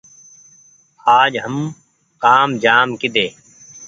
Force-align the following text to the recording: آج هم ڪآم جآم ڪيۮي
آج 1.19 1.31
هم 1.45 1.55
ڪآم 2.23 2.49
جآم 2.63 2.89
ڪيۮي 3.01 3.27